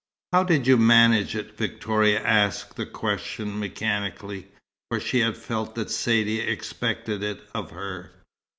[0.33, 4.47] "How did you manage it?" Victoria asked the question mechanically,
[4.89, 8.11] for she felt that Saidee expected it of her.